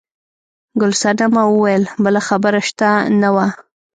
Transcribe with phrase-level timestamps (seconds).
[0.79, 2.89] ګل صنمه وویل بله خبره شته
[3.21, 3.47] نه وه.